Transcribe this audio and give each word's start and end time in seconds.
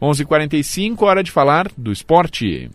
11:45 0.00 1.02
hora 1.02 1.22
de 1.22 1.30
falar 1.30 1.68
do 1.76 1.92
esporte. 1.92 2.70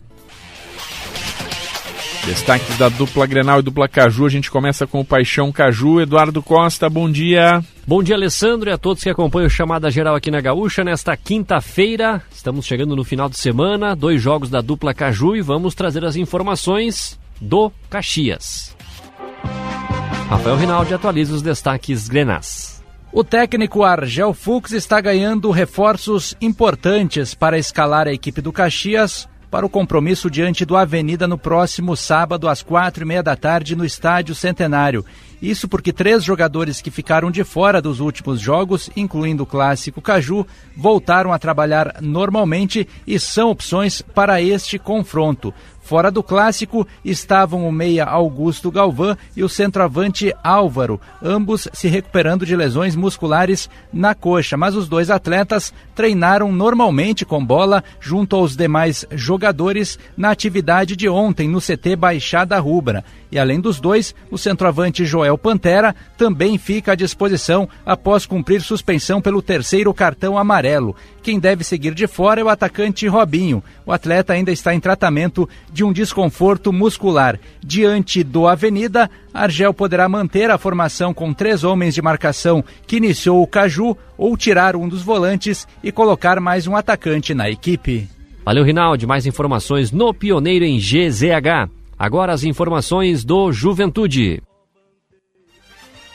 Destaques 2.26 2.76
da 2.76 2.88
dupla 2.88 3.24
Grenal 3.24 3.60
e 3.60 3.62
dupla 3.62 3.88
Caju. 3.88 4.26
A 4.26 4.28
gente 4.28 4.50
começa 4.50 4.84
com 4.84 4.98
o 5.00 5.04
Paixão 5.04 5.52
Caju. 5.52 6.00
Eduardo 6.00 6.42
Costa, 6.42 6.90
bom 6.90 7.08
dia. 7.08 7.62
Bom 7.86 8.02
dia, 8.02 8.16
Alessandro, 8.16 8.68
e 8.68 8.72
a 8.72 8.76
todos 8.76 9.00
que 9.00 9.08
acompanham 9.08 9.46
o 9.46 9.50
Chamada 9.50 9.88
Geral 9.92 10.16
aqui 10.16 10.28
na 10.28 10.40
Gaúcha. 10.40 10.82
Nesta 10.82 11.16
quinta-feira, 11.16 12.20
estamos 12.32 12.66
chegando 12.66 12.96
no 12.96 13.04
final 13.04 13.28
de 13.28 13.38
semana, 13.38 13.94
dois 13.94 14.20
jogos 14.20 14.50
da 14.50 14.60
dupla 14.60 14.92
Caju 14.92 15.36
e 15.36 15.40
vamos 15.40 15.72
trazer 15.76 16.04
as 16.04 16.16
informações 16.16 17.16
do 17.40 17.70
Caxias. 17.88 18.76
Rafael 20.28 20.56
Rinaldi 20.56 20.94
atualiza 20.94 21.32
os 21.32 21.42
destaques 21.42 22.08
Grenás. 22.08 22.75
O 23.16 23.24
técnico 23.24 23.82
Argel 23.82 24.34
Fux 24.34 24.72
está 24.72 25.00
ganhando 25.00 25.50
reforços 25.50 26.34
importantes 26.38 27.32
para 27.32 27.58
escalar 27.58 28.06
a 28.06 28.12
equipe 28.12 28.42
do 28.42 28.52
Caxias 28.52 29.26
para 29.50 29.64
o 29.64 29.70
compromisso 29.70 30.30
diante 30.30 30.66
do 30.66 30.76
Avenida 30.76 31.26
no 31.26 31.38
próximo 31.38 31.96
sábado 31.96 32.46
às 32.46 32.62
quatro 32.62 33.04
e 33.04 33.06
meia 33.06 33.22
da 33.22 33.34
tarde 33.34 33.74
no 33.74 33.86
Estádio 33.86 34.34
Centenário. 34.34 35.02
Isso 35.40 35.66
porque 35.66 35.94
três 35.94 36.22
jogadores 36.22 36.82
que 36.82 36.90
ficaram 36.90 37.30
de 37.30 37.42
fora 37.42 37.80
dos 37.80 38.00
últimos 38.00 38.38
jogos, 38.38 38.90
incluindo 38.94 39.44
o 39.44 39.46
clássico 39.46 40.02
Caju, 40.02 40.46
voltaram 40.76 41.32
a 41.32 41.38
trabalhar 41.38 41.96
normalmente 42.02 42.86
e 43.06 43.18
são 43.18 43.48
opções 43.48 44.02
para 44.02 44.42
este 44.42 44.78
confronto. 44.78 45.54
Fora 45.86 46.10
do 46.10 46.20
clássico 46.20 46.84
estavam 47.04 47.64
o 47.64 47.70
meia 47.70 48.04
Augusto 48.04 48.72
Galvão 48.72 49.16
e 49.36 49.44
o 49.44 49.48
centroavante 49.48 50.34
Álvaro, 50.42 51.00
ambos 51.22 51.68
se 51.72 51.86
recuperando 51.86 52.44
de 52.44 52.56
lesões 52.56 52.96
musculares 52.96 53.70
na 53.92 54.12
coxa, 54.12 54.56
mas 54.56 54.74
os 54.74 54.88
dois 54.88 55.10
atletas 55.10 55.72
treinaram 55.94 56.50
normalmente 56.50 57.24
com 57.24 57.46
bola 57.46 57.84
junto 58.00 58.34
aos 58.34 58.56
demais 58.56 59.06
jogadores 59.12 59.96
na 60.16 60.32
atividade 60.32 60.96
de 60.96 61.08
ontem 61.08 61.48
no 61.48 61.60
CT 61.60 61.94
Baixada 61.94 62.58
Rubra. 62.58 63.04
E 63.30 63.38
além 63.38 63.60
dos 63.60 63.78
dois, 63.80 64.14
o 64.30 64.38
centroavante 64.38 65.04
Joel 65.04 65.38
Pantera 65.38 65.94
também 66.16 66.58
fica 66.58 66.92
à 66.92 66.94
disposição 66.94 67.68
após 67.84 68.26
cumprir 68.26 68.60
suspensão 68.60 69.20
pelo 69.20 69.42
terceiro 69.42 69.92
cartão 69.94 70.38
amarelo. 70.38 70.96
Quem 71.22 71.40
deve 71.40 71.64
seguir 71.64 71.92
de 71.92 72.06
fora 72.06 72.40
é 72.40 72.44
o 72.44 72.48
atacante 72.48 73.06
Robinho. 73.08 73.62
O 73.84 73.92
atleta 73.92 74.32
ainda 74.32 74.52
está 74.52 74.74
em 74.74 74.80
tratamento 74.80 75.48
de 75.76 75.84
um 75.84 75.92
desconforto 75.92 76.72
muscular. 76.72 77.38
Diante 77.62 78.24
do 78.24 78.48
Avenida, 78.48 79.10
Argel 79.32 79.74
poderá 79.74 80.08
manter 80.08 80.50
a 80.50 80.56
formação 80.56 81.12
com 81.12 81.34
três 81.34 81.64
homens 81.64 81.94
de 81.94 82.00
marcação 82.00 82.64
que 82.86 82.96
iniciou 82.96 83.42
o 83.42 83.46
Caju 83.46 83.94
ou 84.16 84.34
tirar 84.38 84.74
um 84.74 84.88
dos 84.88 85.02
volantes 85.02 85.68
e 85.84 85.92
colocar 85.92 86.40
mais 86.40 86.66
um 86.66 86.74
atacante 86.74 87.34
na 87.34 87.50
equipe. 87.50 88.08
Valeu, 88.42 88.64
Rinaldi. 88.64 89.06
Mais 89.06 89.26
informações 89.26 89.92
no 89.92 90.14
Pioneiro 90.14 90.64
em 90.64 90.78
GZH. 90.78 91.70
Agora 91.98 92.32
as 92.32 92.42
informações 92.42 93.22
do 93.22 93.52
Juventude. 93.52 94.42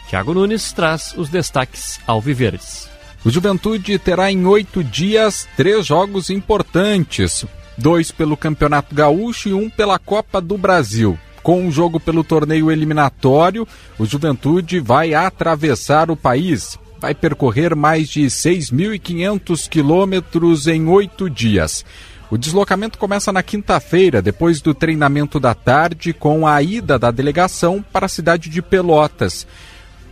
Tiago 0.09 0.33
Nunes 0.33 0.73
traz 0.73 1.13
os 1.15 1.29
destaques 1.29 1.99
alviverdes. 2.07 2.89
O 3.23 3.29
Juventude 3.29 3.99
terá 3.99 4.31
em 4.31 4.43
oito 4.47 4.83
dias 4.83 5.47
três 5.55 5.85
jogos 5.85 6.31
importantes: 6.31 7.45
dois 7.81 8.11
pelo 8.11 8.37
Campeonato 8.37 8.93
Gaúcho 8.93 9.49
e 9.49 9.53
um 9.53 9.69
pela 9.69 9.97
Copa 9.97 10.39
do 10.39 10.57
Brasil. 10.57 11.17
Com 11.41 11.63
um 11.63 11.71
jogo 11.71 11.99
pelo 11.99 12.23
torneio 12.23 12.71
eliminatório, 12.71 13.67
o 13.97 14.05
Juventude 14.05 14.79
vai 14.79 15.13
atravessar 15.13 16.11
o 16.11 16.15
país. 16.15 16.77
Vai 16.99 17.15
percorrer 17.15 17.75
mais 17.75 18.07
de 18.09 18.21
6.500 18.25 19.67
quilômetros 19.67 20.67
em 20.67 20.87
oito 20.87 21.27
dias. 21.27 21.83
O 22.29 22.37
deslocamento 22.37 22.97
começa 22.97 23.33
na 23.33 23.41
quinta-feira, 23.41 24.21
depois 24.21 24.61
do 24.61 24.73
treinamento 24.73 25.39
da 25.39 25.55
tarde, 25.55 26.13
com 26.13 26.47
a 26.47 26.61
ida 26.61 26.97
da 26.97 27.09
delegação 27.09 27.83
para 27.91 28.05
a 28.05 28.09
cidade 28.09 28.49
de 28.49 28.61
Pelotas. 28.61 29.47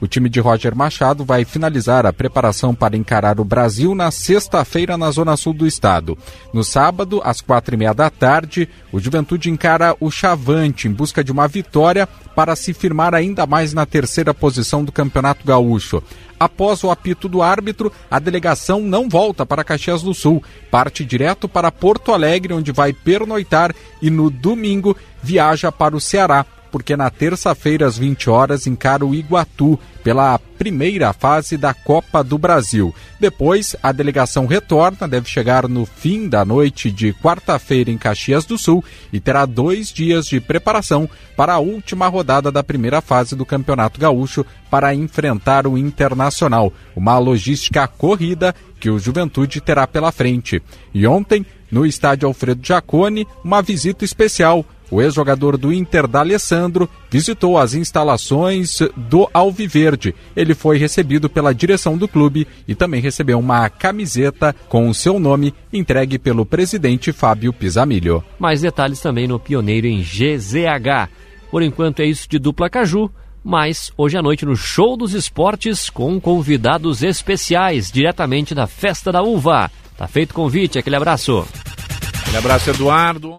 O 0.01 0.07
time 0.07 0.29
de 0.29 0.39
Roger 0.39 0.75
Machado 0.75 1.25
vai 1.25 1.43
finalizar 1.43 2.05
a 2.05 2.13
preparação 2.13 2.73
para 2.73 2.95
encarar 2.95 3.39
o 3.39 3.43
Brasil 3.43 3.93
na 3.93 4.09
sexta-feira 4.11 4.97
na 4.97 5.11
zona 5.11 5.35
sul 5.35 5.53
do 5.53 5.67
estado. 5.67 6.17
No 6.53 6.63
sábado, 6.63 7.21
às 7.23 7.41
quatro 7.41 7.75
e 7.75 7.77
meia 7.77 7.93
da 7.93 8.09
tarde, 8.09 8.69
o 8.93 8.99
Juventude 8.99 9.49
encara 9.49 9.95
o 9.99 10.09
Chavante 10.09 10.88
em 10.88 10.91
busca 10.91 11.21
de 11.21 11.31
uma 11.33 11.47
vitória 11.47 12.07
para 12.33 12.55
se 12.55 12.73
firmar 12.73 13.13
ainda 13.13 13.45
mais 13.45 13.73
na 13.73 13.85
terceira 13.85 14.33
posição 14.33 14.85
do 14.85 14.91
Campeonato 14.91 15.45
Gaúcho. 15.45 16.01
Após 16.39 16.81
o 16.85 16.89
apito 16.89 17.27
do 17.27 17.41
árbitro, 17.41 17.91
a 18.09 18.17
delegação 18.17 18.79
não 18.79 19.09
volta 19.09 19.45
para 19.45 19.65
Caxias 19.65 20.01
do 20.01 20.13
Sul, 20.13 20.41
parte 20.71 21.03
direto 21.03 21.49
para 21.49 21.69
Porto 21.69 22.13
Alegre, 22.13 22.53
onde 22.53 22.71
vai 22.71 22.93
pernoitar 22.93 23.75
e 24.01 24.09
no 24.09 24.29
domingo 24.29 24.95
viaja 25.21 25.69
para 25.69 25.97
o 25.97 25.99
Ceará 25.99 26.45
porque 26.72 26.96
na 26.96 27.09
terça-feira, 27.09 27.85
às 27.85 27.97
20 27.97 28.30
horas, 28.30 28.68
encara 28.68 29.06
o 29.06 29.13
Iguatu 29.13 29.80
pela 30.03 30.40
primeira 30.57 31.13
fase 31.13 31.57
da 31.57 31.74
Copa 31.74 32.24
do 32.24 32.38
Brasil. 32.38 32.94
Depois, 33.19 33.75
a 33.81 33.91
delegação 33.91 34.46
retorna, 34.46 35.07
deve 35.07 35.30
chegar 35.30 35.68
no 35.68 35.85
fim 35.85 36.28
da 36.28 36.44
noite 36.44 36.91
de 36.91 37.13
quarta-feira 37.13 37.91
em 37.91 37.97
Caxias 37.97 38.46
do 38.46 38.57
Sul 38.57 38.84
e 39.12 39.19
terá 39.19 39.46
dois 39.46 39.91
dias 39.91 40.25
de 40.25 40.40
preparação 40.40 41.09
para 41.35 41.53
a 41.53 41.59
última 41.59 42.07
rodada 42.07 42.52
da 42.52 42.63
primeira 42.63 43.01
fase 43.01 43.36
do 43.36 43.46
Campeonato 43.46 44.00
Gaúcho 44.00 44.46
para 44.69 44.94
enfrentar 44.94 45.68
o 45.68 45.78
Internacional. 45.78 46.74
Uma 46.96 47.18
logística 47.18 47.88
corrida 47.88 48.53
que 48.80 48.90
o 48.90 49.00
Juventude 49.00 49.62
terá 49.62 49.86
pela 49.86 50.12
frente. 50.12 50.62
E 50.94 51.06
ontem, 51.06 51.46
no 51.69 51.86
estádio 51.86 52.28
Alfredo 52.28 52.66
Jacone, 52.66 53.28
uma 53.44 53.62
visita 53.62 54.06
especial 54.06 54.66
o 54.91 55.01
ex-jogador 55.01 55.57
do 55.57 55.72
Inter, 55.72 56.07
D'Alessandro, 56.07 56.89
visitou 57.09 57.57
as 57.57 57.73
instalações 57.73 58.79
do 58.95 59.29
Alviverde. 59.33 60.16
Ele 60.35 60.53
foi 60.53 60.77
recebido 60.77 61.29
pela 61.29 61.53
direção 61.53 61.97
do 61.97 62.07
clube 62.07 62.47
e 62.67 62.75
também 62.75 63.01
recebeu 63.01 63.39
uma 63.39 63.69
camiseta 63.69 64.55
com 64.67 64.89
o 64.89 64.94
seu 64.94 65.19
nome 65.19 65.53
entregue 65.72 66.17
pelo 66.17 66.45
presidente 66.45 67.11
Fábio 67.11 67.53
Pisamilho. 67.53 68.23
Mais 68.39 68.61
detalhes 68.61 69.00
também 69.00 69.27
no 69.27 69.39
Pioneiro 69.39 69.88
em 69.88 70.01
GZH. 70.01 71.09
Por 71.51 71.61
enquanto 71.61 72.01
é 72.01 72.06
isso 72.06 72.27
de 72.29 72.38
dupla 72.38 72.69
Caju, 72.69 73.11
mas 73.44 73.91
hoje 73.97 74.17
à 74.17 74.21
noite 74.21 74.45
no 74.45 74.56
Show 74.56 74.95
dos 74.95 75.13
Esportes 75.13 75.89
com 75.89 76.19
convidados 76.19 77.01
especiais 77.03 77.91
diretamente 77.91 78.53
da 78.53 78.67
Festa 78.67 79.11
da 79.11 79.21
Uva. 79.21 79.71
Tá 79.97 80.07
feito 80.07 80.31
o 80.31 80.35
convite, 80.35 80.79
aquele 80.79 80.95
abraço. 80.95 81.45
Aquele 82.21 82.38
abraço, 82.38 82.69
Eduardo. 82.69 83.38